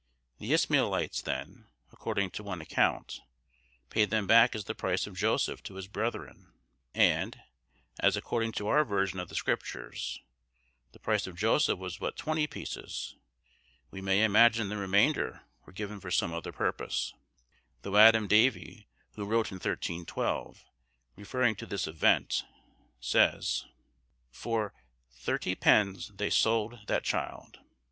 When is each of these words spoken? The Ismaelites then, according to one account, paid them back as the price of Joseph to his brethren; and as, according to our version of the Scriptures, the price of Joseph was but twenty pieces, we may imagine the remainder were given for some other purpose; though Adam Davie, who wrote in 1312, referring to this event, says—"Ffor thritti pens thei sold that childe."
The 0.39 0.51
Ismaelites 0.51 1.21
then, 1.21 1.67
according 1.91 2.31
to 2.31 2.41
one 2.41 2.59
account, 2.59 3.21
paid 3.91 4.09
them 4.09 4.25
back 4.25 4.55
as 4.55 4.65
the 4.65 4.73
price 4.73 5.05
of 5.05 5.15
Joseph 5.15 5.61
to 5.61 5.75
his 5.75 5.87
brethren; 5.87 6.51
and 6.95 7.39
as, 7.99 8.17
according 8.17 8.53
to 8.53 8.67
our 8.67 8.83
version 8.83 9.19
of 9.19 9.29
the 9.29 9.35
Scriptures, 9.35 10.19
the 10.91 10.97
price 10.97 11.27
of 11.27 11.35
Joseph 11.37 11.77
was 11.77 11.99
but 11.99 12.15
twenty 12.17 12.47
pieces, 12.47 13.15
we 13.91 14.01
may 14.01 14.23
imagine 14.23 14.69
the 14.69 14.77
remainder 14.77 15.43
were 15.67 15.71
given 15.71 15.99
for 15.99 16.09
some 16.09 16.33
other 16.33 16.51
purpose; 16.51 17.13
though 17.83 17.95
Adam 17.97 18.25
Davie, 18.27 18.87
who 19.11 19.25
wrote 19.25 19.51
in 19.51 19.57
1312, 19.57 20.65
referring 21.15 21.53
to 21.57 21.67
this 21.67 21.85
event, 21.85 22.43
says—"Ffor 22.99 24.71
thritti 25.15 25.53
pens 25.59 26.07
thei 26.17 26.29
sold 26.29 26.87
that 26.87 27.03
childe." 27.03 27.59